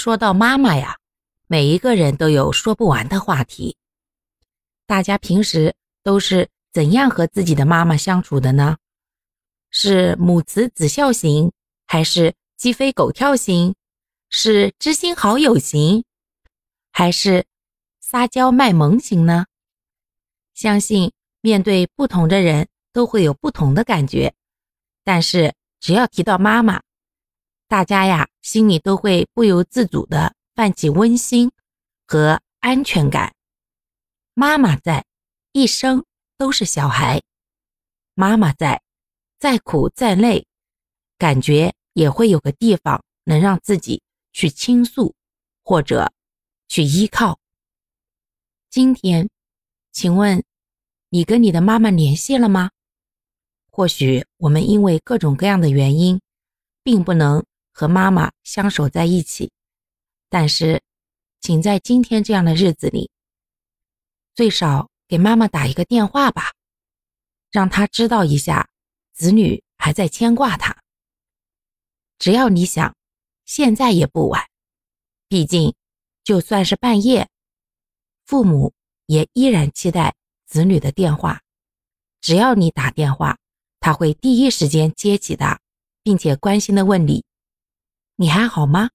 [0.00, 0.96] 说到妈妈呀，
[1.46, 3.76] 每一个人都有说不完的话题。
[4.86, 8.78] 大家平时都是怎样和自己的妈妈相处的呢？
[9.68, 11.52] 是母慈子孝型，
[11.86, 13.74] 还是鸡飞狗跳型？
[14.30, 16.02] 是知心好友型，
[16.92, 17.44] 还是
[18.00, 19.44] 撒娇卖萌型呢？
[20.54, 21.12] 相信
[21.42, 24.32] 面对不同的人都会有不同的感觉，
[25.04, 26.80] 但是只要提到妈妈，
[27.70, 31.52] 大家呀心里都会不由自主的泛起温馨
[32.04, 33.32] 和安全感。
[34.34, 35.06] 妈妈在，
[35.52, 36.04] 一生
[36.36, 37.20] 都是小孩；
[38.14, 38.82] 妈妈在，
[39.38, 40.48] 再苦再累，
[41.16, 44.02] 感觉也会有个地方能让自己。
[44.32, 45.14] 去倾诉，
[45.64, 46.12] 或者
[46.68, 47.38] 去依靠。
[48.68, 49.28] 今天，
[49.92, 50.44] 请问
[51.08, 52.70] 你跟你的妈妈联系了吗？
[53.70, 56.20] 或许我们因为各种各样的原因，
[56.84, 57.44] 并不能
[57.80, 59.50] 和妈妈相守在一起。
[60.28, 60.82] 但是，
[61.40, 63.10] 请在今天这样的日子里，
[64.34, 66.52] 最少给妈妈打一个电话吧，
[67.50, 68.68] 让她知道一下
[69.14, 70.76] 子女还在牵挂她。
[72.18, 72.94] 只要你想。
[73.46, 74.46] 现在也不晚，
[75.26, 75.74] 毕竟
[76.22, 77.28] 就算是半夜，
[78.24, 78.72] 父母
[79.06, 80.14] 也依然期待
[80.46, 81.40] 子女的电话。
[82.20, 83.36] 只要你打电话，
[83.80, 85.58] 他会第一时间接起的，
[86.04, 87.24] 并且关心的问你
[88.20, 88.90] ：“你还好吗？